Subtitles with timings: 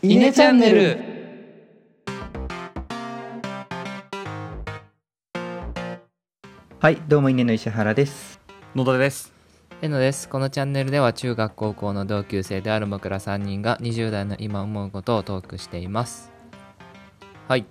[0.00, 0.96] イネチャンネル。
[6.78, 8.38] はいどうも稲の石原です。
[8.76, 9.32] 野田です。
[9.82, 10.28] えのです。
[10.28, 16.30] このチャンネルでは中学高校の同級生である僕ら3人が20代の今思うことをトークしています。
[17.48, 17.66] はい、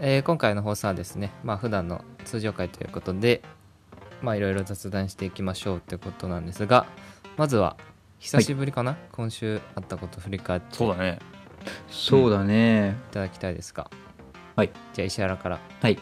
[0.00, 3.42] えー今回の放送はですねまあ普段の通常会ということで
[4.22, 6.86] まあいろいろ雑談していきましょうってことなんですが
[7.36, 7.76] まずは
[8.18, 10.74] 久しぶりかな、今週あったこと振り返って。
[10.74, 11.18] いそうだね。
[11.88, 13.90] そうだね、ただきたいですか？
[14.56, 14.70] はい。
[14.92, 15.60] じゃあ石原から。
[15.80, 15.98] はい、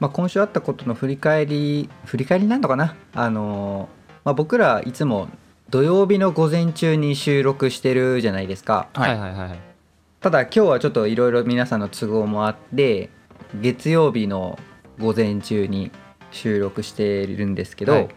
[0.00, 2.96] まあ、今週あったことの振り返り振り返りなのかな？
[3.14, 5.28] あのーまあ、僕らいつも
[5.70, 8.88] 土曜日の午前中に収録してるじゃないですか。
[8.94, 9.58] はいはいはいはい。
[10.20, 13.10] ただ今日はちょっといろいろ皆さんの都合もあって
[13.54, 14.58] 月曜日の
[14.98, 15.92] 午前中に
[16.32, 18.08] 収録してるんですけど、はい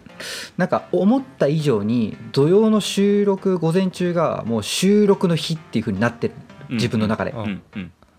[0.57, 6.33] なんか思った以上に土曜の収録午前中がもう収録の日っていう風になってる。
[6.69, 7.33] 自分の中で,、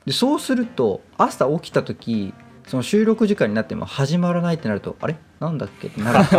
[0.05, 2.35] でそうすると朝起きた時
[2.67, 5.17] その収録時間になっても始まらないってなるとあれ？
[5.41, 5.89] なんだっけ？
[5.89, 6.29] ってなる。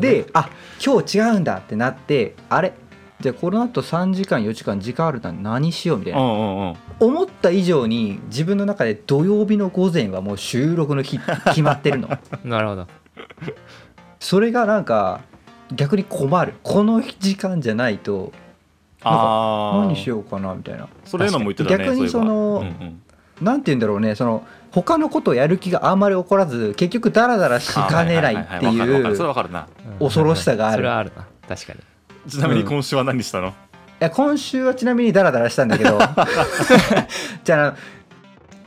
[0.00, 0.48] であ
[0.84, 2.72] 今日違うんだってなってあれ？
[3.20, 6.20] じゃあこのあと3時間4時間時間あるなら何しようみたいな。
[6.20, 6.76] 思
[7.24, 12.08] った以上に自分の中で土曜日の午前はもう収録の日決まってるの。
[12.44, 12.86] なるほど
[14.18, 15.20] それがなんか
[15.72, 16.54] 逆に困る。
[16.62, 18.32] この時間じゃないと
[19.02, 20.88] ああ何しようかなみたいな。
[21.04, 22.30] それのも言ってたね逆にそういえば。
[22.30, 23.02] そのうんうん。
[23.40, 29.68] なんて言うんだろうねその他のことをやる気があんまり起こらず結局ダラダラしかねないっていうわかるな。
[30.00, 30.06] うん。
[30.06, 30.76] 恐ろしさがある。
[30.76, 31.26] それはあるな。
[31.48, 31.80] 確かに。
[32.30, 33.48] ちなみに今週は何したの？
[33.48, 33.52] い
[34.00, 35.98] や今週はちなみにダラダラしたんだけど。
[37.44, 37.76] じゃあ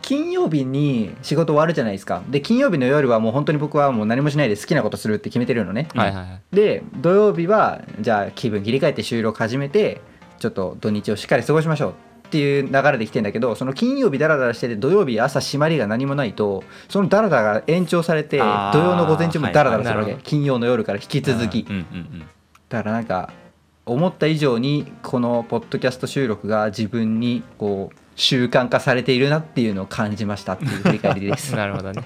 [0.08, 2.24] 金曜日に仕事終わるじゃないですか。
[2.30, 6.56] で金曜日の夜はもう本当に僕はもう何もしないで好きなことするって決めてるのね、うんはいはいはい。
[6.56, 10.00] で土曜日はじゃあ気分切り替えて収録始めて
[10.40, 11.94] ちょっと土日をしっかり過ごしましょう
[12.28, 18.44] っていう流れで来てんだけどその金曜日ダラダラしてて土曜日朝締まりが何もないとそのダラダラが延長されて土
[18.80, 20.24] 曜の午前中もダラダラするわけ、はいはい。
[20.24, 21.66] 金曜の夜から引き続き。
[21.70, 22.20] うんうんうん。
[22.70, 23.34] だからなんか
[23.86, 31.54] 思った以上にこのポッドキャスト収録が自分にこう習慣化されているなっていうのを感じましたっていう振り返りです。
[31.56, 32.02] なるほどね。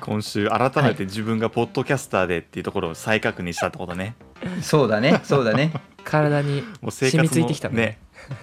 [0.00, 4.16] 今週改めて自分がポッドキャスターでっていうところを再確認したってことね。
[4.60, 5.72] そうだねそうだね。
[6.04, 7.76] 体にもう生染みついてきたね。
[7.76, 7.98] ね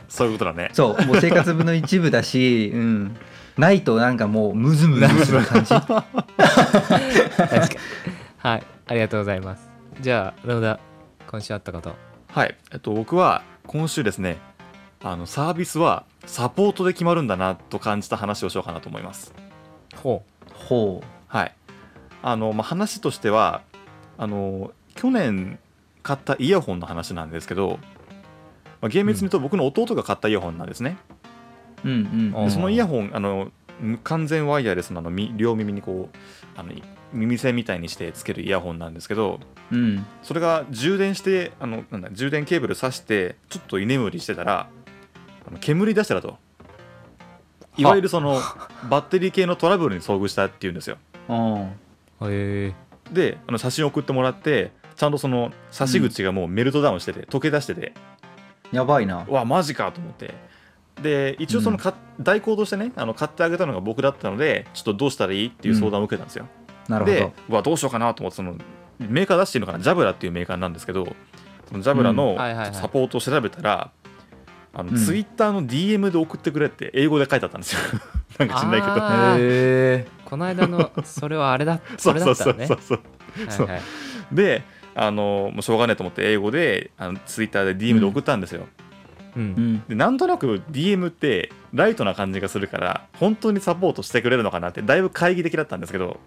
[0.08, 0.70] そういうことだね。
[0.74, 3.18] そうもう生活部の一部だし、 うん、
[3.58, 5.70] ないとなんかもうムズムズする感じ。
[5.70, 7.70] 確かに。
[8.38, 9.68] はいありがとうございます。
[10.00, 10.80] じゃあ野田
[11.28, 11.96] 今週あったこと。
[12.28, 14.38] はいえっと僕は今週ですね
[15.03, 19.34] あのサービスはサポートで決まるんだなと感じた話をしようかなと思います。
[19.95, 20.23] ほ
[20.53, 21.56] ほはい。
[22.22, 23.62] あの、まあ、話としては
[24.17, 25.59] あの去年
[26.03, 27.79] 買ったイヤホンの話なんですけど、
[28.81, 30.97] まあ、厳密に言うと僕の弟が買ったイヤホンなんですね、
[31.83, 32.51] ううんうん。
[32.51, 33.51] そのイヤホンあの
[34.03, 36.18] 完全ワイヤレスのあのみ両耳にこう
[36.56, 36.72] あの
[37.13, 39.39] 耳栓みたいにしてつけるイヤホンなんですけど
[39.72, 40.06] うん。
[40.22, 44.69] それが充電してあのなんだ充電ケーブル挿してちょっと居眠りしてたら
[45.47, 46.38] あの煙出したらと。
[47.78, 48.40] いわゆるその
[48.90, 50.97] バッテリー系のトラブルに遭遇したっていうんですよ。
[51.29, 51.63] うん。
[51.63, 51.68] う
[52.31, 52.74] へえ。
[53.12, 57.94] であの写真送ってもらってちゃんとその差し口がもうメルトダウンしてて、溶け出してて。
[58.72, 59.25] やばいな。
[59.28, 60.34] うわマジかと思って。
[61.01, 66.46] で一応そのか、代行としてねあの買ってあげたのが僕だったのでちょっとどうしたらいいっていう相談を受けたんですよ、
[66.88, 67.18] なるほど。
[67.18, 68.56] でうわどうしようかなと思ってその
[69.00, 69.84] メーカー出してるのかな？
[69.84, 71.07] ジャブラっていうメーカーなんですけど
[71.69, 72.35] そのジャブラのうん。
[72.35, 72.75] はいはいはい。
[72.75, 73.91] サポートを調べたら、
[74.74, 74.96] あのうん。
[74.98, 77.80] ツイッターの DM で送ってくれって英語で書いてあったんですよ。
[78.40, 78.94] なんか知んないけど。
[78.96, 78.98] へ
[79.40, 81.80] えこの間のそれはあれだ。
[81.98, 82.54] そ そうれだそう。
[82.54, 82.68] ったのね。
[82.68, 83.00] そうそう
[83.38, 83.52] そう。
[83.52, 83.86] そうはいはい。
[84.31, 84.64] で
[84.96, 88.66] あのもうしょうがねえと思って英語であのツイッターで DM で送ったんですよ、
[89.36, 89.46] ううん。
[89.52, 96.20] んでなんとなく DM ってライトな感じがするから本当にサポートしてくれるのかなってだいぶ懐疑的だったんですけど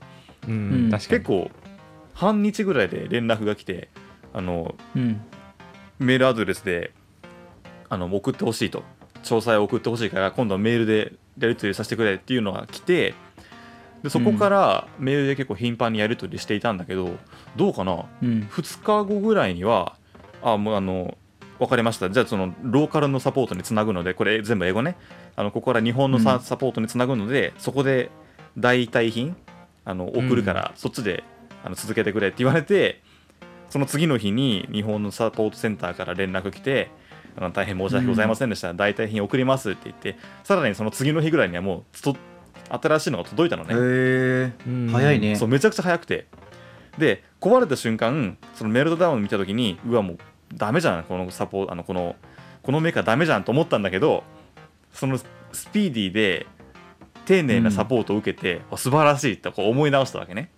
[0.48, 1.50] うん結構
[2.14, 3.88] 半日ぐらいで連絡が来て
[4.32, 5.20] あのうん。
[5.98, 6.92] メールアドレスで
[7.88, 8.82] あの送ってほしいと。
[9.22, 13.14] 詳細を送ってほしいから今度はメールでやり取りさせてくれっていうのが来て
[14.02, 17.08] でそこからメールで結構頻繁にやり取りしていたんだけど
[17.56, 18.04] どうかな？
[18.22, 18.48] うん。
[18.52, 19.96] 2日後ぐらいには
[20.42, 21.16] あもうあの
[21.58, 22.10] 分かりました。
[22.10, 24.96] じゃあそのローカルのサポートにつなぐのでこれ全部英語ね。
[25.36, 26.40] あのここから日本のサ,、うん。
[26.40, 28.10] サポートにつなぐのでそこで
[28.58, 29.36] 代替品
[29.86, 31.24] あの送るから、そっちで
[31.64, 33.00] あの続けてくれって言われて
[33.70, 36.90] その次の日に日本のサポートセンターから連絡来て
[37.36, 42.16] あの大変申し訳ございませんでした、代替品送りますって言ってさらにその次の日ぐらいにはもうと
[42.70, 44.88] 新しいのが届いたのね、へえうん。
[44.90, 45.36] 早いね。
[45.36, 46.26] そうめちゃくちゃ早くて。
[46.98, 50.18] で壊れた瞬間そのメルトダウン見た時にうわもう
[50.54, 51.04] ダメじゃん。
[51.04, 52.16] このサポあのこの
[52.62, 54.22] このメーカーダメじゃんと思ったんだけど
[54.92, 55.26] そのス
[55.72, 56.46] ピーディーで
[57.26, 60.50] 丁寧なサポートを受けて、あ素晴らしいってこう思い直したわけね。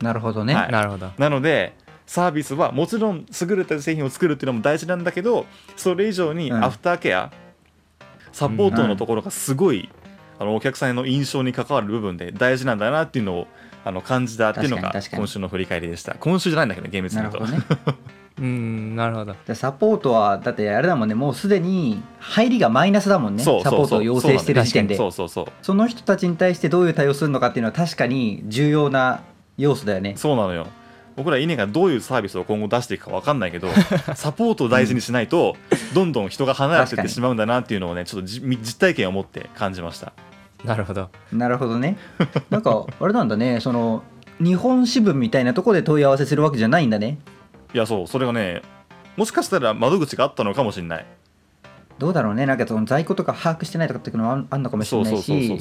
[0.00, 0.72] なるほどね、はい。
[0.72, 1.10] なるほど。
[1.18, 1.74] なので
[2.06, 5.46] サービスはもちろん優れた製品を作るっていうのも大事なんだけど
[5.76, 6.64] それ以上にうん。
[6.64, 7.32] アフターケア、
[8.32, 9.88] サポートのところがすごい、
[10.38, 13.46] あのお客さんへの印象に関わる部分で大事なんだなっていうのを
[13.84, 16.14] あの感じたっていうのが今週の振り返りでした。
[16.14, 17.44] 今週じゃないんだけど厳密に言うと。
[18.38, 19.36] うんなるほど。
[19.46, 21.14] でサポートはだってあれだもんね。
[21.14, 23.44] もうすでに入りがマイナスだもんね。
[23.44, 23.72] そうそうそう。
[23.72, 24.96] サポートを要請してる時点で。
[24.96, 25.46] そうそうそう。
[25.60, 29.22] その人たちに対してどういう対応するのかっていうのは確かに重要な
[29.58, 30.14] 要素だよね。
[30.16, 30.66] そうなのよ
[31.16, 33.68] 僕ら稲がどういうサービスを今後出していくか分かんないけど
[34.14, 35.56] サポートを大事にしないと
[35.94, 40.12] どんどん人が離れていってしまうんだなっていうのをねちょっとじ実体験を持って感じました。
[40.64, 41.10] なるほど。
[41.32, 41.96] なるほどね。
[42.50, 43.60] なんかあれなんだね。
[43.60, 44.02] その
[44.40, 47.18] 日本支部みたいなところで問い合わせするわけじゃないんだね。
[47.74, 48.06] いやそう。
[48.06, 48.62] それがね
[49.16, 51.06] もしかしたら窓口があったのかもしれない
[52.02, 52.46] どうだろうね。
[52.46, 55.60] なんかその在庫とか把握してないとかっていうのもあんあんのかもしれないし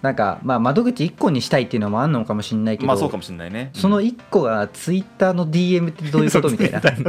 [0.00, 3.70] なんかまあ窓口1個にしたいっていうのもあんのかもしれないけど、まあそうかもしれないね。
[3.74, 6.80] その1個がツイッターの DM ってどういうことみたいな。
[6.80, 7.04] なんか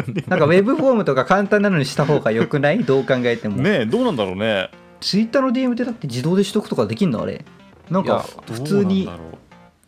[0.45, 2.83] ウェブフォームとか簡単なのにした方がよくない？
[2.83, 4.69] どう考えても、ねえどうなんだろうね。
[4.99, 7.45] ツイッターの DM ってだって自動で取得とかできんのあれ？
[7.89, 9.07] なんか普通に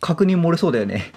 [0.00, 1.12] 確認漏れそうだよね。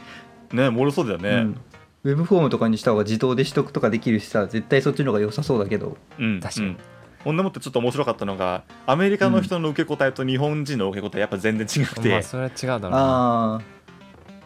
[0.51, 1.29] うね漏れそうだよね。
[1.29, 1.61] うん、
[2.03, 5.95] ウェブフォームとかにした方が自動で取得とかできるしさ絶対そっちの方が良さそうだけど。
[6.19, 6.67] うん、確かに。
[6.67, 6.77] うん
[7.23, 13.61] ほんでもってちょっと面白かったのがアメリカの人の受け答えと日本人の受け答えやっぱ全然違くて、まあそれは違うだろうな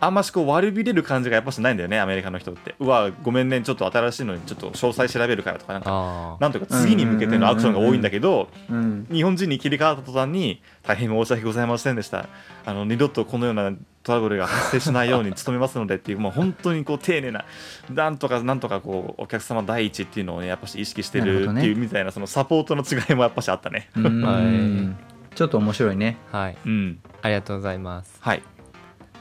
[0.05, 2.75] あんましこう悪びれる感じがやっぱしないんだよねアメリカの人って。
[2.79, 12.29] うわごめんねちょっと新しいのにちょっと詳細調べるからとかなんかあなんとか次に向けてのアクションが多いんだけどうん日本人に切り替わった途端に大変申し訳ございませんでした。
[12.65, 13.71] あの二度とこのような
[14.03, 17.45] トラブルが発生しないように努めますのでっていうもう本当にこう丁寧な
[17.91, 23.89] なんとかなんとかこうお客様第一っていうのをねやっぱし意識してるっていうみたいなそのサポートの違いもやっぱしあったね。
[23.95, 24.95] は
[25.31, 25.35] い。
[25.35, 26.17] ちょっと面白いね。
[26.31, 26.57] あはい。
[26.65, 26.99] うん。
[27.21, 28.17] ありがとうございます。
[28.19, 28.43] はい。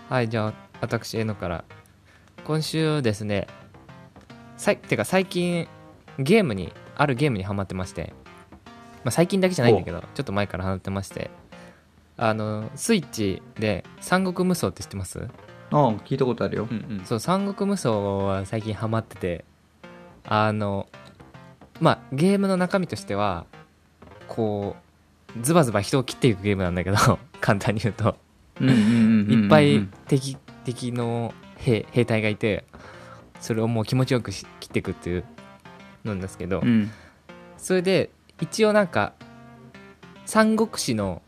[0.08, 1.64] はいじゃあ私えのから。
[2.44, 3.46] 今週ですね
[4.58, 5.66] さいてか最近
[6.18, 8.12] ゲームにあるゲームにハマってまして、
[9.02, 11.30] まあ、最近だけじゃないんだけどちょっと前からハマってまして。
[12.16, 15.26] あのスイッチで三国無双って知ってます？
[15.72, 16.68] ああ聞いたことあるよ。
[16.70, 17.04] うんうん。
[17.04, 19.44] そう三国無双は最近ハマってて。
[20.26, 20.86] あの
[21.80, 23.46] まあゲームの中身としては
[24.28, 24.76] こ
[25.36, 26.96] うズバズバ人を切っていくゲームなんだけど
[27.40, 28.16] 簡単に言うと。
[28.60, 32.64] いっぱい敵敵の兵兵隊がいて
[33.40, 35.24] それをもう気持ちよくし切っていくっていう
[36.04, 36.90] のなんですけど、うん。
[37.58, 39.12] それで一応なんか
[40.24, 41.22] 三国志の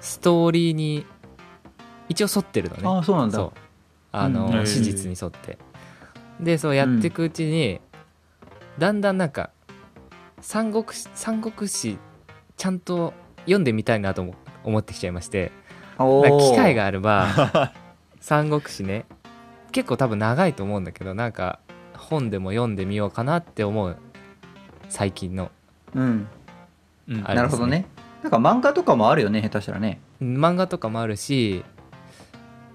[0.00, 1.04] ストーリーに
[2.08, 2.82] 一応沿ってるのね。
[2.84, 3.50] ああそうなんだ。
[4.12, 4.66] あの、うん。
[4.66, 5.58] 史実に沿って。
[6.40, 7.80] でそうやっていくうちに、
[8.78, 9.50] だんだんなんか
[10.40, 11.98] 三国志三国志
[12.56, 14.34] ちゃんと読んでみたいなと思
[14.64, 15.50] 思ってきちゃいまして。
[15.98, 17.72] 機会ががあれば
[18.26, 19.06] 三国志ね。
[19.70, 21.60] 結構多分長いと思うんだけどなんか
[21.96, 23.96] 本でも読んでみようかなって思う。
[24.88, 25.52] 最近の。
[25.94, 26.26] うん。
[27.06, 27.22] うん。
[27.22, 27.86] なるほどね。
[28.24, 30.00] なんか漫画とかもあるよね下手したらね。
[30.20, 31.64] 漫画とかもあるし、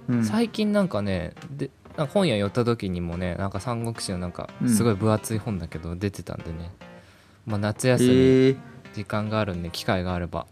[0.08, 0.24] うん。
[0.24, 4.70] 最近なんかねで本屋寄った時にもねなんか三国志のなんかうん。
[4.70, 6.72] すごい分厚い本だけど出てたんでね、
[7.46, 10.48] まあ、夏休み時間があるんで機会があれば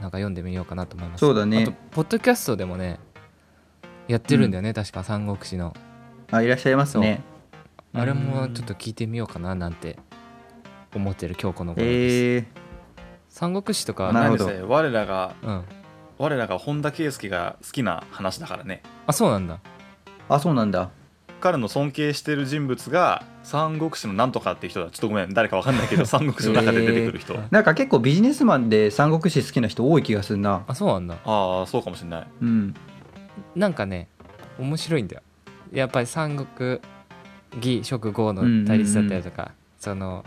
[0.00, 1.18] なんか読んでみようかなと思います。
[1.18, 1.64] そうだね。
[1.64, 3.00] あとポッドキャストでもね
[4.12, 5.74] やってるんだよね、確か三国志の。
[6.30, 7.22] あいらっしゃいますね。
[7.94, 9.98] あれもちょっと聞いてみようかななんて
[10.94, 12.44] 思ってる今日この頃です、へえ。
[13.30, 14.46] 三国志とかなるほど。
[14.48, 15.64] 何せ我らがうん。
[16.18, 18.82] 我らが本田圭佑が好きな話だからね。
[19.06, 19.60] あそうなんだ。
[20.28, 20.90] あそうなんだ。
[21.40, 24.90] 彼の尊敬してる人物が三国志のなんとかっていう人だ。
[24.90, 27.36] ちょっとごめん誰かわかんないけど 三国志の中で出てくる人、え。
[27.38, 30.64] ーなんか結構ビジネスマンで三国志好きな人多い気がするな。
[30.66, 31.14] あそうなんだ。
[31.24, 32.26] ああそうかもしれない。
[32.42, 32.74] うん
[33.54, 34.08] なんかね
[34.58, 35.22] 面白いんだよ。
[35.72, 36.80] やっぱり三国
[37.56, 40.24] 義蜀呉の対立だったりとか、その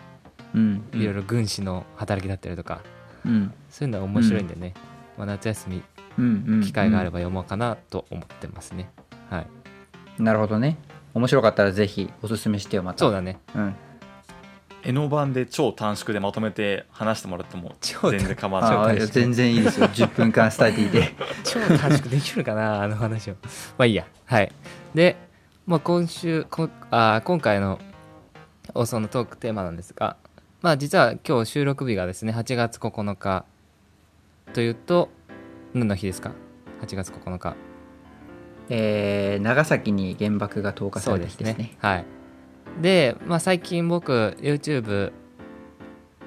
[0.54, 1.02] うんうん。
[1.02, 2.82] いろいろ軍師の働きだったりとか、
[3.26, 3.54] うん。
[3.70, 4.74] そういうのは面白いんでね、
[5.18, 5.84] まあ、夏休み
[6.18, 6.62] うんうん。
[6.62, 8.90] 機会があれば読もうかなと思ってますね、
[9.30, 9.46] は
[10.20, 10.22] い。
[10.22, 10.78] なるほどね。
[11.14, 13.00] 面白かったらぜひおすすめしてよまた。
[13.00, 13.38] そうだね。
[13.54, 13.76] うん
[14.86, 19.08] エノ版で超短縮でまとめて話してもらっても超全然構わない。
[19.08, 19.88] 全然いいですよ。
[19.88, 21.14] 10分間スタディで
[21.44, 23.34] 超短縮できるかなあの話を。
[23.78, 24.06] まあいいや。
[24.26, 24.52] はい。
[24.94, 25.18] で、
[25.66, 27.80] まあ、今週こあ今回の
[28.76, 30.18] 放送のトークテーマなんですが
[30.62, 33.46] まあ実は今日収録日がですね8月9日
[34.54, 35.10] というと
[35.74, 36.32] 何の日ですか
[36.82, 37.56] ？8月9日。
[38.70, 41.76] えー長崎に原爆が投下された日ですね。
[41.80, 42.06] はい
[42.82, 45.12] で、まあ、最近僕 YouTube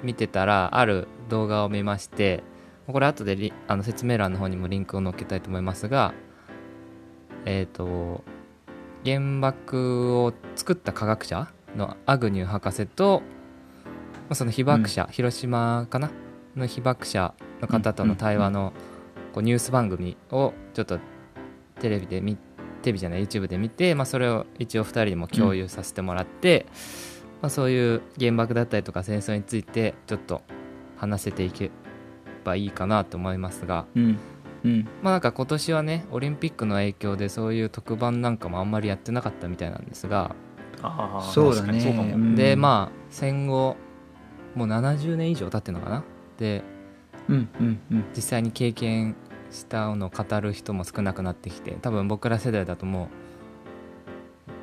[0.03, 2.43] 見てたらある動画を見まして
[2.87, 6.13] これ後でリあの説明欄の方にもリンクを載っけたいと思いますが
[7.45, 8.23] えっ、と
[9.05, 13.21] 原爆を作った科学者のアグニュー博士と
[14.29, 16.11] まあその被爆者、広島かな？
[16.55, 18.73] の被爆者の方との対話の
[19.33, 20.99] こうニュース番組をちょっと
[21.79, 22.37] テレビで見
[22.81, 26.65] テレビじゃない YouTube で見て、まあ、それを一応2人でも共有させてもらって、
[27.41, 30.41] まあ、そういう原爆だったりとか戦争についてちょっと
[30.97, 31.71] 話せていけ
[32.43, 34.19] ばいいかなと思いますがうん。
[34.63, 34.87] うん。
[35.01, 40.35] まあなんか今年はねオリンピックの影響でそういう特番なんかもあんまりやってなかったみたいなんですが
[40.81, 41.31] あー。
[41.31, 42.15] そうだね。
[42.35, 43.77] でまあ戦後
[44.55, 46.03] もう70年以上経ってるのかな？
[46.37, 46.63] で
[47.27, 48.03] うんうんうん。
[48.15, 49.15] 実際に経験
[49.51, 53.09] したのを語る人も少なくなってきて多分僕ら世代だとも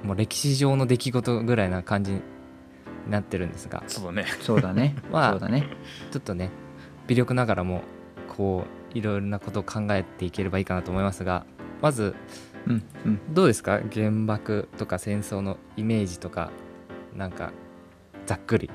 [0.04, 2.20] うもう歴史上の出来事ぐらいな感じに
[3.10, 4.26] なってるんですがそうだね。
[4.40, 4.96] そうだね。
[5.10, 5.66] まあそうだね。
[6.12, 6.50] ちょっとね
[7.06, 7.82] 微力ながらも
[8.28, 8.64] こ
[8.94, 11.44] ういろいろなことを考えていければいいかなと思いますが
[11.82, 12.14] まず
[12.66, 13.20] うんうん。
[13.32, 13.80] どうですか？
[13.92, 16.50] 原爆とか戦争のイメージとか
[17.14, 17.52] なんか
[18.26, 18.70] ざっくり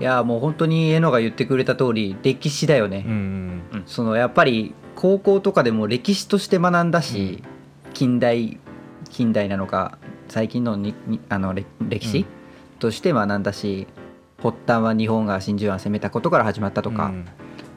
[0.00, 7.42] いやもう本当にえのが言ってくれた通り歴史だよね、うんそのやっぱり高校とかでも歴史として学んだし、
[7.94, 8.58] 近代
[9.10, 12.26] 近代なのか最近のににあのれ歴史、うん。
[12.80, 13.86] として学んだし
[14.42, 17.26] 発端は日本が真珠湾を攻めたことから始まったとか、うん。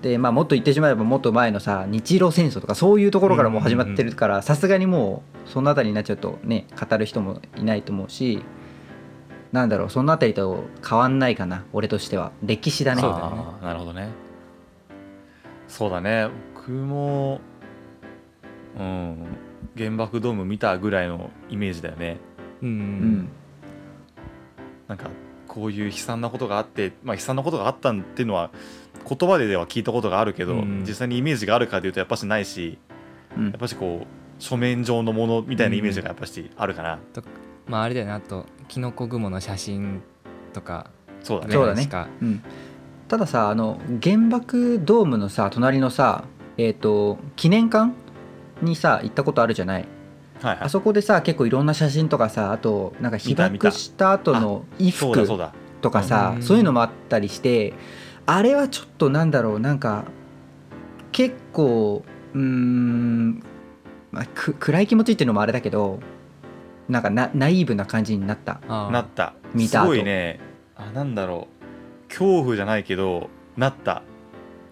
[0.01, 8.43] でまあもっと言ってしまえばもっと前のさ日露戦争とかそういうところからもう始まってるからさすがにもうそのあたりになっちゃうとね語る人もいないと思うし
[9.51, 12.31] なんだろうそのあたりと変わんないかな俺としては。
[12.43, 13.01] 歴史だね。
[13.03, 14.09] あーなるほどね。
[15.67, 16.29] そうだね。
[16.55, 17.41] 僕も
[18.79, 19.17] うん
[19.77, 22.17] 原爆ドーム見たぐらいのイメージだよね。
[22.61, 22.79] うんううん。
[23.23, 23.29] ん。
[24.87, 25.09] なんか
[25.47, 28.51] こういう悲惨なことがあって、まあ、悲惨なことがあったっていうのは
[29.07, 32.77] 言葉ででは聞いたことがあるけど、うん実際にイメージがあるかというとやっぱしないし
[33.37, 33.45] うん。
[33.49, 36.99] やっぱしこう書面上のものみたいなイメージがやっぱしあるかな、
[37.67, 40.01] まああれだよねあとキノコ雲の写真
[40.53, 40.89] とか
[41.21, 41.53] そうだね。
[41.53, 41.89] そうだね。
[42.21, 42.41] うん、
[43.09, 46.23] たださあの原爆ドームのさ隣のさ
[46.57, 47.91] えっ、と記念館
[48.61, 49.85] にさ行ったことあるじゃない？
[50.41, 50.63] はいはい。
[50.63, 55.51] あそこでさ結構いろんな写真とかさあとなんか被爆した後の衣服
[55.81, 56.41] とかさうん。
[56.41, 57.73] そういうのもあったりして
[58.25, 60.05] あれはちょっとなんだろうなんか
[61.11, 63.43] 結構うーん、
[64.11, 65.99] まあ、く暗い気持ちっていうのもあれだけど
[66.91, 68.59] なんかなナイーブな感じになった。
[68.67, 69.33] なった。
[69.51, 69.87] す見た後。
[69.87, 70.39] ごいね。
[70.75, 71.47] あなんだろ
[72.05, 72.09] う。
[72.09, 74.03] 恐怖じゃないけどなった。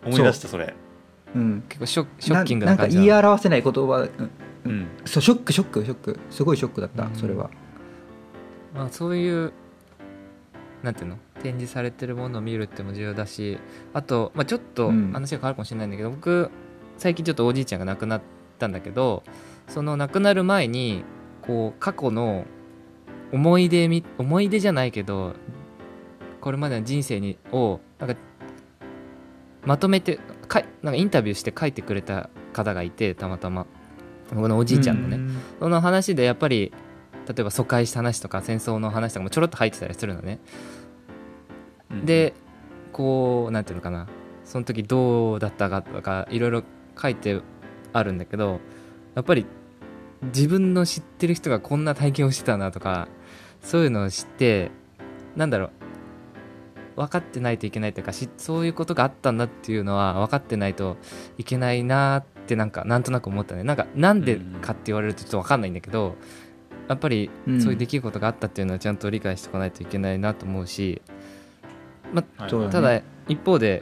[0.05, 0.75] 思い出したそれ。
[1.33, 1.63] うん。
[1.69, 3.07] 結構ショショッキングな感じなの。
[3.07, 4.31] 言い表せない言葉うん。
[4.65, 4.87] うん。
[5.05, 6.19] そうショックショックショック。
[6.29, 7.15] すごいショックだったうん。
[7.15, 7.49] それは。
[8.75, 9.53] まあ、そういう
[10.83, 11.17] なんていうの？
[11.41, 13.57] 展示されてるものを見るっても重要だし
[13.93, 15.13] あと、まあ、ちょっとうん。
[15.13, 16.51] 話が変わるかもしれないんだけど、僕
[16.97, 18.21] 最近ちょっとおじいちゃんが亡くなっ
[18.57, 19.23] たんだけど
[19.69, 21.05] その亡くなる前に
[21.39, 22.45] こう過去の
[23.31, 25.33] 思い出み思い出じゃないけど
[26.41, 28.15] これまでの人生にをなんか
[29.65, 33.65] まとめてかいなんかインタビューして書いてくれた方がいてたまたま。
[34.33, 35.19] 僕のおじいちゃんのね、
[35.59, 36.71] その話でやっぱり
[37.27, 40.39] 例えば疎開した話とか戦争の話とかもちょろっと入ってたりするのね。
[41.89, 42.05] うん。
[42.05, 42.35] で
[42.93, 44.07] こうなんていうのかな。
[44.45, 46.63] その時どうだったかとかいろいろ
[46.99, 47.39] 書いて
[47.93, 48.59] あるんだけど
[49.15, 49.45] やっぱり
[50.23, 53.07] 自分の知ってる人がこんな体験をしてたなとか
[53.61, 54.71] そういうのを知って
[55.35, 55.71] なんだろう
[56.99, 60.97] 分かってないといけないというかしそういうことがあったんだっていうのは分かってないと
[61.37, 63.63] いけないなってなんかなんとなく思ったね。
[63.63, 66.15] なんかなんでかって言われるとちょっと分かんないんだけど
[66.89, 67.61] やっぱりうん。
[67.61, 71.01] そういう出来事があったっていうのはちゃんと理解しておかないといけないなと思うし、
[72.13, 72.49] はい。
[72.49, 73.81] そうだねただ一方で、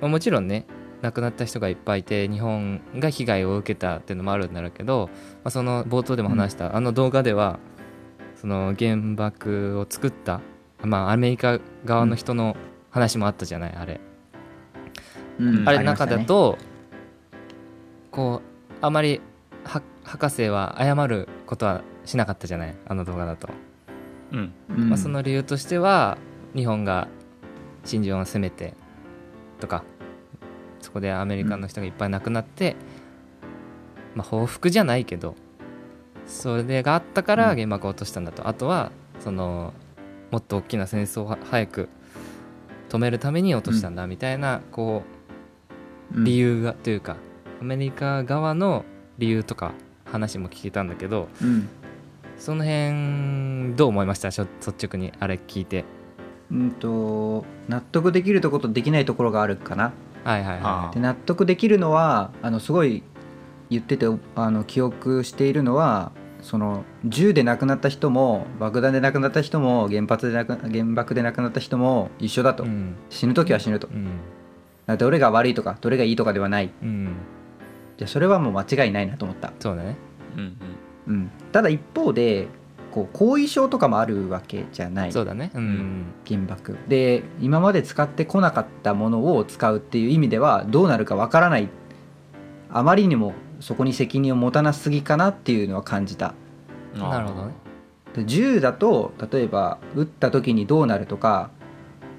[0.00, 0.64] まあもちろんね
[1.04, 7.58] 亡くなった人がいっぱいいて日本が被害を受けたっていうのもあるんだろうけど、まあ、その冒頭でも話した、あの動画では
[8.36, 10.40] その原爆を作った、
[10.82, 12.56] まあ、アメリカ側の人の
[12.90, 14.00] 話もあったじゃないあれ。
[15.38, 16.56] うんあれの中だと、
[18.10, 19.20] こうあまり
[19.64, 23.50] は博士は謝ることはしなかったじゃないあの動画だと。
[24.32, 26.16] うんうんまあ、その理由としては
[26.56, 27.08] 日本が
[27.84, 28.74] 真珠湾を攻めて
[29.60, 29.84] とか
[30.84, 32.76] そこでアメリカの人がいっぱい亡くなって、
[34.14, 35.34] まあ、報復じゃないけど
[36.26, 37.56] それがあったからうん。
[37.56, 39.72] 原爆を落としたんだと、あとはその
[40.30, 41.88] もっと大きな戦争をは早く
[42.88, 45.02] 止めるために落としたんだみたいなこ
[46.12, 46.24] ううん。
[46.24, 47.16] 理由が、というか
[47.60, 48.84] アメリカ側の
[49.18, 49.72] 理由とか
[50.04, 51.68] 話も聞けたんだけどうん。
[52.36, 54.28] その辺どう思いました？
[54.28, 55.84] 率直にあれ聞いて。
[56.52, 59.92] うんと納得できるところとできないところがあるかな
[60.24, 63.02] はいはいはで納得できるのはあのすごい
[63.70, 66.12] 言っててあの記憶しているのは
[66.44, 72.96] その銃で亡くなった人も爆弾で亡くなった人も原発で亡く原爆で亡くなった人も一緒だと、いうん。
[73.08, 73.88] 死ぬ時は死ぬと。
[73.88, 74.98] うん。
[74.98, 76.70] どれが悪いとかどれがいいとかではない。
[76.82, 77.14] うん。
[77.96, 79.96] じゃそれはもう間違いないなと思った、そうだね。
[80.36, 81.14] うんうん。
[81.14, 82.48] うん、ただ一方で
[82.94, 85.12] こう後遺症とかもあるわけじゃない。
[85.12, 85.50] そうだね。
[85.52, 85.62] うん。
[85.62, 91.68] ん原爆で今まで使ってこなかったものを使うっていう意味ではどうなるかわからない。
[92.70, 96.34] あまりにもそこに責任を持たなすぎかなっていうのは感じた。
[96.96, 97.54] なるほどね。
[98.14, 101.50] で銃だと例えば撃った時にどうなるとか、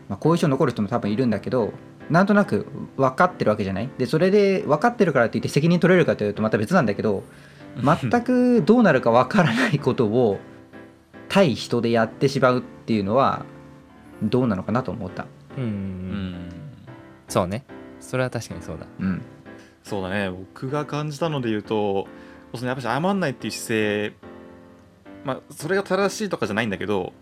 [0.10, 1.72] まあ、後遺症残る人も多分いるんだけど
[2.10, 2.68] なんとなく
[2.98, 3.90] 分かってるわけじゃない？
[3.98, 7.24] でそれで分かってるからって言って責任取れるかというとまた別なんだけど
[7.80, 10.40] 全くどうなるか分からないことを
[11.30, 13.46] 対人でやってしまうっていうのは
[14.24, 15.26] どうなのかなと思った。
[15.58, 16.50] うん。
[17.28, 17.66] そうね。
[18.00, 18.86] それは確かにそうだ。
[19.00, 19.22] うん。
[19.84, 20.30] そうだね。
[20.30, 22.08] 僕が感じたので言うと
[22.54, 24.14] そのやっぱり謝んないっていう姿勢
[25.24, 27.14] まあそれが正しいとかじゃないんだけど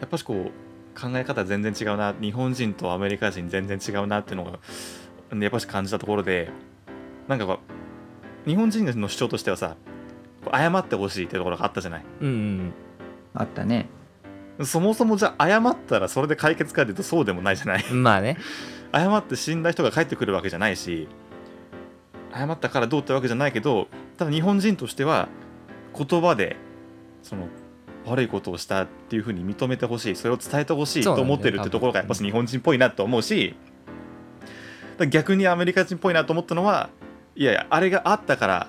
[0.00, 2.14] やっぱしこう考え方全然違うな。
[2.20, 4.58] 日本人とアメリカ人全然違うなっていうのが
[5.38, 6.50] やっぱし感じたところで
[7.28, 7.58] なんかこ
[8.46, 9.76] う日本人の主張としてはさ
[10.52, 12.04] 謝ってほしいってところがあったじゃない。
[12.20, 12.72] うんうん
[13.34, 13.88] あったね。
[14.64, 17.84] そもそもじゃあ謝ったらそれで解決かっていうとそうでもないじゃない。
[17.90, 18.36] う んまあね。
[18.92, 21.08] 謝って死んだ人が帰ってくるわけじゃないし
[22.32, 25.28] 謝ったからどうってわけじゃないけどただ日本人としては
[25.96, 26.56] 言葉で
[27.22, 27.48] その
[28.06, 33.54] 悪いことをしたっていうふうに認めてほしいそれを伝えてほしいと思ってるってところがやっぱし日本人っぽいなと思うし
[35.10, 36.88] 逆にアメリカ人っぽいなと思ったのは
[37.36, 38.68] いやいやあれがあったから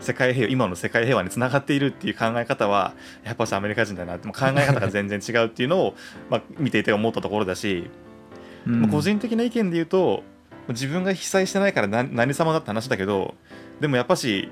[0.00, 5.94] 世界平和今の世界平和につながっているっていう考え方はやっぱしアメリカ人だなって考え方が 全然違うっていうのを、
[6.28, 7.90] まあ、見ていて思ったところだし
[8.66, 8.80] うん。
[8.82, 10.22] まあ個人的な意見で言うと
[10.68, 13.34] 自分が被災してないから何何様だって話だけど
[13.80, 14.50] でもやっぱし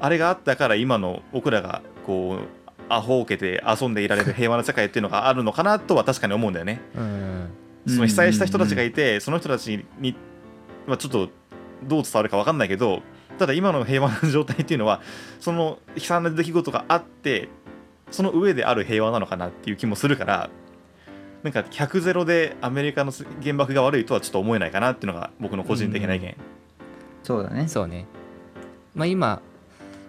[0.00, 6.80] あれがあったから今の僕らがこうアホを受けて遊んでいられる平和な世界っていうのがあるのかなとは確かに思うんだよね。
[6.94, 7.48] うん。
[7.86, 10.14] その被災した人たちがいてその人たちに、
[10.86, 11.30] まあ、ちょっと
[11.84, 13.02] どう伝わるか分かんないけど
[13.38, 15.00] ただ今の平和な状態っていうのは
[15.40, 17.48] その悲惨な出来事があって
[18.10, 20.50] その上である平和なのかなっていう気もするから
[21.42, 26.36] なんか100ゼロでアメリカの原爆が悪いとはちょっと思えないかなっていうのが僕の個人的な意見。
[27.24, 27.66] そうだね。
[27.68, 28.06] そうね。
[28.94, 29.42] まあ今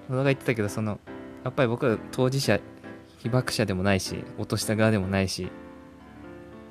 [0.10, 1.00] 野田が言ってたけどその
[1.44, 2.60] やっぱり僕は当事者
[3.20, 5.50] 被爆者でもないし落とした側でもないし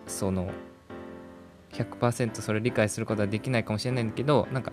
[0.06, 0.50] その
[1.72, 4.72] 100%それを理解することはできないかもしれないんだけどなんか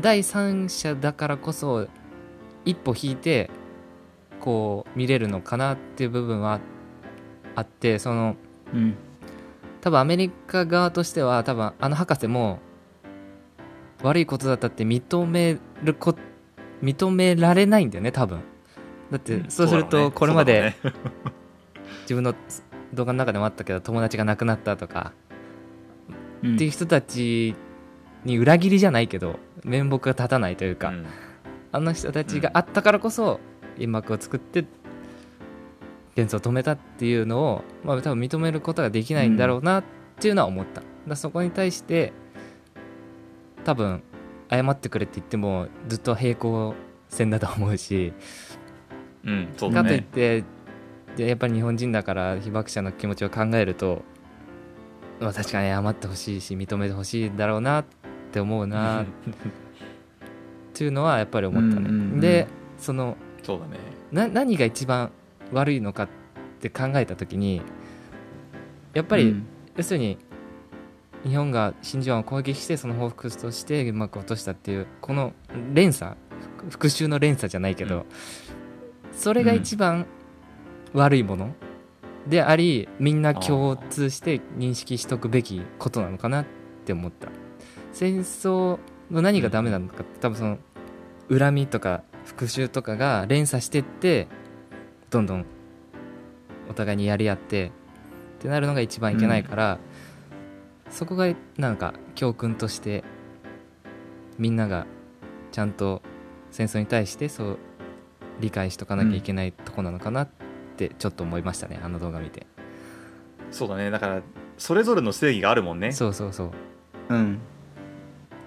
[0.00, 1.88] 第三者だからこそ
[2.64, 3.50] 一歩引いて
[4.40, 6.60] こう見れるのかなっていう部分は
[7.54, 8.36] あってその
[8.72, 8.94] うん。
[9.80, 12.58] 多分アメリカ側としては多分あの博士も
[14.02, 16.14] 悪いことだったって認めるこ
[16.82, 18.40] 認められないんだよね多分。
[19.10, 20.74] だってそうするとこれまで
[22.02, 22.34] 自分の
[22.92, 25.12] 動画の中でもあったけど友達が亡くなったとか
[26.42, 26.54] うん。
[26.56, 27.54] っていう人たち
[28.24, 31.06] に裏切りじゃないけど面目が立たないというか、うん。
[31.70, 33.40] あの人たちがあったからこそ
[33.76, 34.64] 原爆を作って
[36.16, 39.84] 戦争を止めたっていうのを、まあ、多分認めることができないんだろうなっ
[40.18, 42.12] ていうのは思った、だそこに対して
[43.64, 44.02] 多分
[44.50, 46.74] 謝ってくれって言ってもずっと平行
[47.08, 48.12] 線だと思うし、
[49.24, 50.06] うんそうだかといっね。
[50.10, 50.44] て
[51.16, 54.02] でやっぱり日本人だから被爆者の気持ちを考えると、
[55.20, 57.84] まあ、確かに謝ってほしいし認めてほしいだろうなっ
[58.28, 59.02] て思うな。
[59.04, 59.06] っ
[60.74, 62.20] ていうのはやっぱり思ったね、うんうんうん。
[62.20, 63.78] でそのそうだね。
[64.12, 65.10] な何が一番
[65.52, 66.08] 悪いのかっ
[66.60, 67.62] て考えた時に
[68.94, 69.46] やっぱり、うん。
[69.76, 70.18] 要するに
[71.24, 75.32] 日本が真珠湾を攻撃してその報復として原爆を落としたっていうこの
[75.72, 76.16] 連鎖
[76.58, 78.04] 復復讐の連鎖じゃないけど、うん。
[79.12, 80.06] それが一番
[80.92, 81.54] 悪いもの
[82.26, 86.46] でありみんな共通して認識しとくべきことなのかなっ
[86.84, 87.28] て思った
[87.92, 88.78] 戦争
[89.10, 90.58] の何がダメなのかって多分その
[91.38, 94.28] 恨みとか復讐とかが連鎖してって
[95.10, 95.46] どんどん
[96.68, 99.78] お互いにやり合ってってなるのが一番いけないから、
[100.90, 103.02] そこがなんか教訓として
[104.38, 104.86] みんなが
[105.50, 106.02] ちゃんと
[106.50, 107.58] 戦争に対してそう
[108.40, 110.28] 理解しとかなきゃいけないとこなのかなっ
[110.76, 112.46] てちょっと思いましたね、あの動画見て
[113.50, 113.90] そうだね。
[113.90, 114.22] だから
[114.58, 115.92] それぞれの正義があるもんね。
[115.92, 116.50] そうそうそう
[117.08, 117.38] うん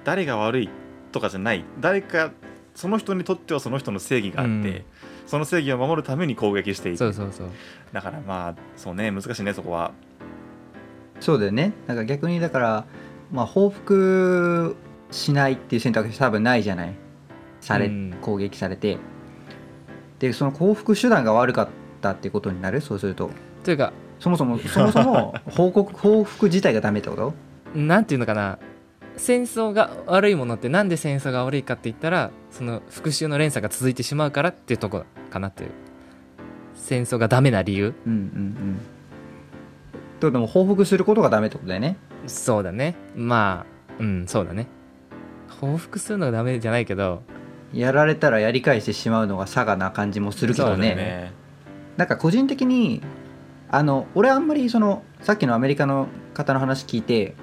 [0.04, 0.70] 誰が悪い
[1.12, 1.64] とかじゃない。
[1.80, 2.32] 誰か
[2.76, 4.84] その人にとってはその人の正義があって、うん。
[5.28, 6.98] その正義を守るために攻撃していく。
[6.98, 7.50] そうそうそう。
[7.94, 9.92] だからまあそうね難しいねそこは。
[11.20, 11.74] そうだよね。
[11.88, 12.86] なんか逆にだから
[13.32, 14.76] まあ報復
[15.12, 16.94] しないっていう選択肢多分ないじゃない？
[17.60, 18.16] され、うん。
[18.22, 18.98] 攻撃されて。
[20.20, 21.70] でその報復手段が悪かっ
[22.02, 22.82] たっていうことになる？
[22.82, 23.30] そうすると。
[23.64, 27.34] というかそもそもそもそも報告 報復自体がダメってこと？
[27.76, 28.60] なんていうのかな
[29.22, 35.70] 戦争が悪いものってなんで戦争が悪いかって言ったらその復讐の連鎖が続いてしまうからっていうとこかなっていう。
[36.74, 37.94] 戦争がダメな理由。
[38.08, 38.80] うんうんうん。
[40.20, 41.98] とでも報復することがダメってことだよね。
[42.26, 42.96] そうだね。
[43.16, 43.68] ま
[44.00, 44.66] あうんそうだね。
[45.62, 47.22] 報復するのがダメじゃないけど。
[47.74, 50.90] やられたらやり返してしまうのが差がな感じもするけどね。
[50.90, 51.32] よね。
[51.96, 53.04] なんか個人的に
[53.70, 57.36] あの俺あんまりそのさっきのアメリカの方の話聞いて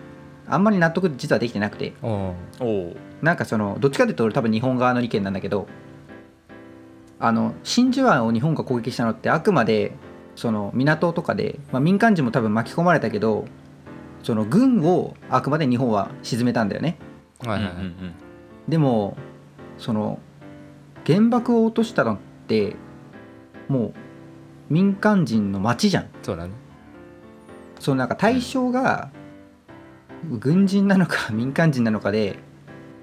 [0.50, 1.94] あんまり納得実はできてなくて。
[3.20, 5.66] なんかそのどっちかというと俺多分日本側の意見なんだけど
[7.18, 9.92] あの真珠湾を日本が攻撃したのってあくまで
[10.37, 13.46] その港とかで、まあ、民間人も多分巻き込まれたけど
[14.22, 16.96] その軍をあくまで日本は沈めたんだよね。
[17.40, 19.16] はいはいはい、でも
[19.78, 20.20] その
[21.06, 22.76] 原爆を落としたのって
[23.68, 23.94] もう
[24.70, 26.08] 民間人の町じゃん。
[26.22, 26.52] そうだね。
[27.80, 29.11] そのなんか対象が
[30.31, 32.38] 軍人なのか 民間人なのかで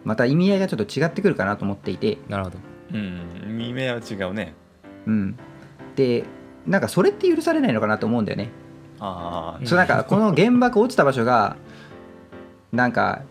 [0.03, 2.17] また意味合いがちょっと違ってくるかなと思っていて。
[2.29, 2.57] なるほど。
[2.93, 4.53] うんうん見目は違うね。
[5.07, 5.35] うん。
[5.95, 6.23] で
[6.67, 8.49] なんかそれって許されないのかなと思うんだよね。
[8.99, 11.57] あうんそうなんかこの原爆落ちた場所が
[12.71, 13.21] なんか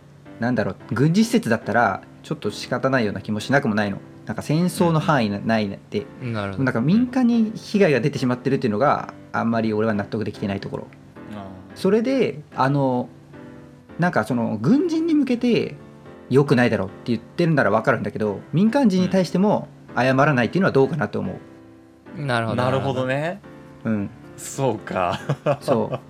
[0.40, 3.98] なんだろう軍事施設だったらちょっと仕方ないような気もしなくもないの。
[4.26, 6.06] なんか戦争の範囲なないなって。
[6.22, 6.64] なるほど。
[6.64, 10.86] なんか民間に被害が出てしまってるっていうのがあんまり俺は納得できてないところ。
[11.36, 13.08] あそれであの
[13.98, 15.76] なんかその軍人に向けて
[16.30, 21.38] 良くないだろうって言ってるなら分かるんだけど民間人に対しても謝らないっていうのはどうかなと思
[22.16, 22.20] う。
[22.20, 22.56] なるほど。
[22.62, 23.40] なるほどね。
[23.84, 24.10] うん。
[24.36, 25.20] そうか。
[25.60, 26.00] そう。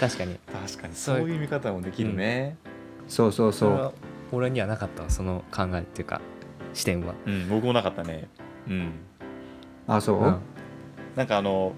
[0.00, 0.38] 確かに。
[0.68, 0.94] 確かに。
[0.94, 1.24] そそう。
[1.24, 2.56] ういう見方もできるね。
[3.08, 3.70] そうそうそう。
[3.70, 3.92] それは
[4.32, 6.20] 俺にはなかったわその考えっていうか
[6.74, 7.14] 視点は。
[7.26, 8.28] うん僕もなかったね。
[8.68, 8.92] うん。
[9.86, 10.38] あそう、うん。
[11.16, 11.72] なんかあの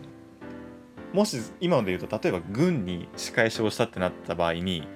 [1.14, 4.86] もし今ので言うと例えば軍に仕返しをしたってなった場合に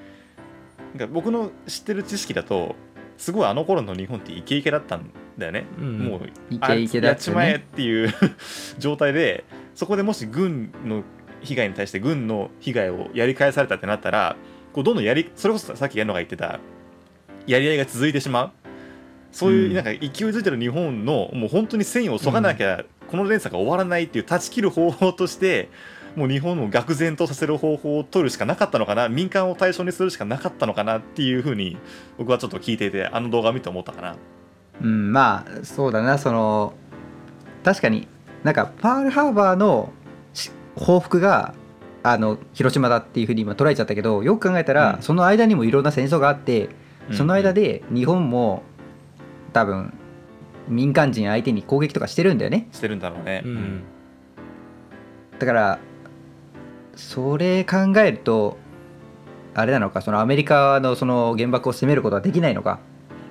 [0.97, 2.75] なんか僕の知ってる知識だと
[3.17, 5.99] すごいあの頃の日本ってイケイケだったんだよね、うん。
[6.01, 7.21] もうイケイケだやっね。
[7.21, 8.13] ったちまえっていう
[8.79, 9.45] 状態で
[9.77, 11.05] そこでもし軍の
[11.41, 14.35] 被害に対して軍の被害をやり返されたってなったら
[14.73, 16.59] こうどんどんやりそれこそさっきやるのが言ってた
[17.47, 18.51] やり合いが続いてしまう。
[19.31, 19.75] そういううん。
[19.75, 25.69] なんか勢いづいてる日本のもう本当に戦意をそがなきゃこの連鎖が終わらないっていう断ち切る方法として
[26.19, 29.09] もう日本を愕然とさせる方法を取るしかなかったのかな。
[29.09, 31.79] 民間を対象にするしかなかったのかなっていうふうに
[32.19, 34.17] 僕はちょっと聞いていてあの動画を見て思ったかな。
[34.83, 36.19] うんまあそうだな。
[36.19, 36.75] その
[37.65, 38.09] 確かに
[38.45, 39.93] なんかパールハーバーの
[40.35, 41.55] し報復が
[42.03, 45.03] あの広島だっていうふうに今捉えちゃったけどよく考えたら、うん。
[45.03, 46.69] その間にもいろんな戦争があって
[47.13, 48.63] その間でで日本も
[49.53, 49.93] 多分
[50.69, 52.69] 民間人相手に攻撃とかしてるんだよね。
[52.73, 53.43] してるんだろうね。
[53.45, 53.83] うん。
[55.39, 55.79] だから
[56.99, 58.59] それ考えると
[59.55, 62.81] あれなのかそのアメリカのその原爆を攻めることはできないのか？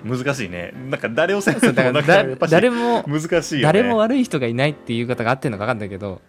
[0.06, 0.74] 難しいね。
[0.90, 2.02] なんか誰を攻めそうても
[2.48, 3.64] 誰も難しいよね。
[3.64, 6.22] 誰も悪い人がいないっていう方が合ってるのか分かんないけど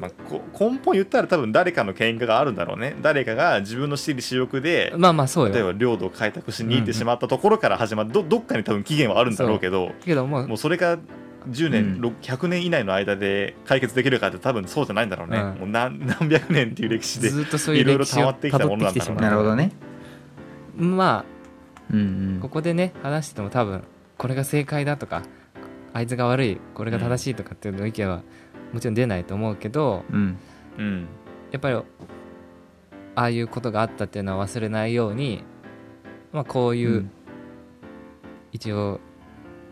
[0.00, 2.96] まあ、こ根本言ったら多分誰かの喧嘩があるんだろうね。
[3.02, 10.98] 誰かが自分の私利私欲でまあまあそう例えよば領土を開拓しに行ってしまったところから始まる、どどっかに多分期限はあるんだろうけどけどもうもうそれが
[11.48, 12.00] 10年、うん。
[12.00, 15.58] ろ100年以内の間で解決できるかって多分そうじゃないんだろうね、うん。
[15.60, 19.72] もう何何百年っていう歴史でずっとそういういろいろ歴史を溜まってきた辿ものなんだろうなるほどね。
[20.76, 21.24] ま
[21.92, 23.84] うんあここでね話してても多分
[24.16, 25.22] これが正解だとか
[25.92, 28.22] あいつが悪いこれが正しいとかっていうの意見は
[28.72, 30.38] もちろん出ないと思うけどうん。
[30.78, 30.84] うん。
[30.84, 31.06] うん
[31.52, 31.82] やっぱりあ
[33.14, 35.44] あいうことがあったっていうのは忘れないように
[36.32, 37.10] まあこういう、うん。
[38.50, 39.00] 一応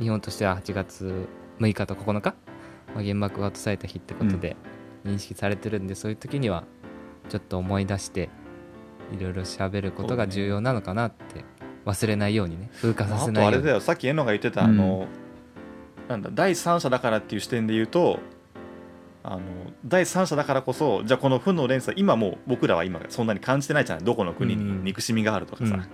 [0.01, 1.29] 日本としては8月
[1.61, 2.35] 6日と9日、
[2.95, 4.57] まあ、原爆が落とされた日ってことで
[5.05, 6.65] 認識されてるんで、そういう時には
[7.29, 8.29] ちょっと思い出して
[9.13, 11.45] いろいろ喋ることが重要なのかなって
[11.85, 13.57] 忘れないようにね風化さあせないように。
[13.57, 14.71] とあれだよさっき遠野が言ってた、うん。
[14.71, 15.07] あの
[16.09, 18.19] なんだ第三者だからっていう視点で言うと
[19.25, 19.41] あの
[19.85, 24.05] 第三者だからこそじゃあこの負の連鎖今もう僕らは今そんなに感じてないじゃない？
[24.05, 24.79] どこの国うん。
[24.79, 25.87] に憎しみがあるとかさ、うん。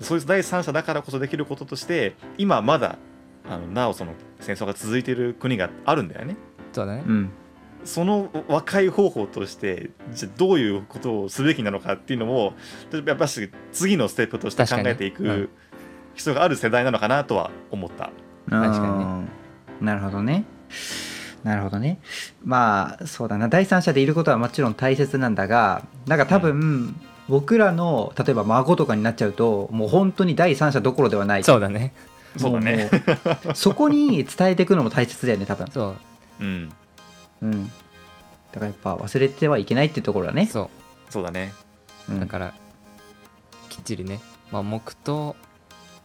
[0.00, 2.98] そういう第三者だからこそできることとして今まだ
[3.48, 6.36] あのなおその戦争が続いている国があるんだよね。
[6.72, 7.04] そうだね。
[7.06, 7.30] うん。
[7.84, 12.54] その和解方法としてじゃあどういうことをすべきなのかっていうのも
[13.06, 15.48] やっぱし次のステップとして考えていく
[16.14, 18.10] 必要がある世代なのかなとは思った。
[18.50, 19.28] 確かにね。
[19.80, 20.44] なるほどね。
[21.44, 22.00] なるほどね。
[22.44, 23.48] まあそうだな。
[23.48, 26.96] 第三者でいることはもちろん大切なんだがなんか多分、
[27.28, 31.44] 僕らの例えば孫とかになっちゃうともう本当に第三者どころではない。
[31.44, 31.94] そうだね
[32.36, 32.90] そうだね。
[32.92, 33.54] もうもう。
[33.54, 35.66] そこに伝えていくのも大切だよね多分。
[35.70, 35.96] そ
[36.40, 36.44] う。
[36.44, 36.72] うん。
[37.42, 37.66] うん。
[37.68, 37.70] だ
[38.54, 40.46] からやっぱ忘れてはいけないっていうところだね。
[40.46, 40.70] そ
[41.10, 41.52] そうだね。
[42.08, 42.16] うん。
[42.18, 42.54] うだから
[43.68, 45.36] きっちりね、まあ、黙祷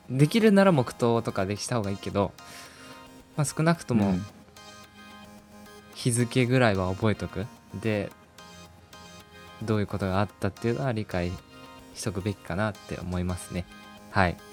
[0.10, 2.34] できるなら黙祷とかでした方がいいけど、
[3.36, 4.26] まあ、少なくともうん。
[5.96, 7.46] 日付ぐらいは覚えとく。
[7.76, 8.12] で
[9.64, 11.32] どういうことがあったっていうのは理解
[11.96, 13.66] しとくべきかなって思いますね。
[14.10, 14.32] はい。
[14.32, 14.53] うん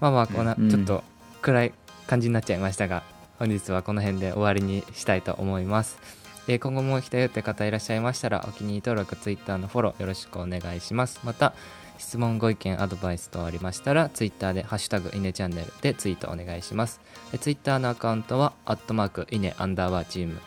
[0.00, 0.70] まあまあこんなうん。
[0.70, 1.04] ちょっと
[1.42, 1.72] 暗い
[2.06, 3.02] 感じになっちゃいましたが、
[3.38, 5.98] 本日はこの辺で終わりにしたいと思います、
[6.46, 11.20] えー今後も来たよって方いらっしゃいましたらお気に入り登録 Twitter のフォローよろしくお願いします。
[11.24, 11.54] また
[11.96, 17.00] 質問ご意見アドバイス等ありましたら Twitter で「ハッシュタグイネチャンネル」でツイートお願いします。
[17.32, 20.40] え Twitter のアカウントはアットマークイネアンダーバーチーム。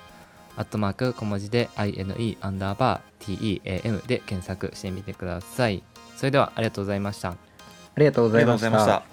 [0.55, 5.83] アットマーク小文字で INE アンダーバー TEAM で検索してみてください。
[6.15, 7.29] それではありがとうございました。
[7.29, 7.36] あ
[7.97, 9.12] りがとうございました